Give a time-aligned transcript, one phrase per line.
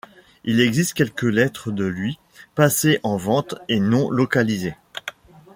[0.45, 2.17] Il existe quelques lettres de lui,
[2.55, 4.73] passées en vente et non localisées.